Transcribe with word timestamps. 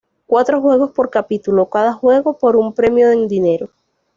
Cuatro 0.25 0.59
juegos 0.61 0.93
por 0.93 1.11
capítulo, 1.11 1.69
cada 1.69 1.93
juego 1.93 2.39
por 2.39 2.55
un 2.57 2.73
premio 2.73 3.11
en 3.11 3.27
dinero. 3.27 3.69